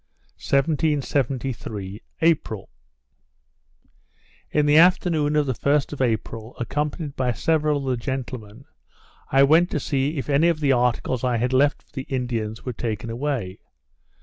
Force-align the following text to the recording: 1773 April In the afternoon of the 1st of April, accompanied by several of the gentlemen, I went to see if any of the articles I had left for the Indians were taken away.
1773 0.37 2.01
April 2.21 2.69
In 4.49 4.65
the 4.65 4.75
afternoon 4.75 5.35
of 5.35 5.45
the 5.45 5.53
1st 5.53 5.93
of 5.93 6.01
April, 6.01 6.55
accompanied 6.59 7.15
by 7.15 7.31
several 7.31 7.77
of 7.77 7.83
the 7.99 8.03
gentlemen, 8.03 8.65
I 9.31 9.43
went 9.43 9.69
to 9.69 9.79
see 9.79 10.17
if 10.17 10.27
any 10.27 10.47
of 10.47 10.59
the 10.59 10.71
articles 10.71 11.23
I 11.23 11.37
had 11.37 11.53
left 11.53 11.83
for 11.83 11.91
the 11.93 12.07
Indians 12.09 12.65
were 12.65 12.73
taken 12.73 13.11
away. 13.11 13.59